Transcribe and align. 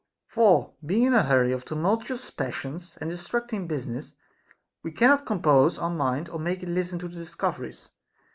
For 0.25 0.73
being 0.83 1.03
in 1.03 1.13
a 1.13 1.21
hurry 1.21 1.51
of 1.51 1.63
tumultuous 1.63 2.31
passions 2.31 2.97
and 2.99 3.07
distracting 3.11 3.67
business, 3.67 4.15
we 4.81 4.91
cannot 4.91 5.27
compose 5.27 5.77
our 5.77 5.91
mind 5.91 6.27
or 6.29 6.39
make 6.39 6.63
it 6.63 6.69
listen 6.69 6.97
to 6.97 7.07
the 7.07 7.17
dis 7.19 7.35
coveries. 7.35 7.91